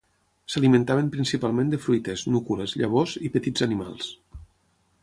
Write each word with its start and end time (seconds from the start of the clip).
S'alimentaven 0.53 1.11
principalment 1.15 1.69
de 1.75 1.79
fruites, 1.83 2.25
núcules, 2.37 2.75
llavors 2.85 3.15
i 3.29 3.33
petits 3.39 3.69
animals. 3.69 4.11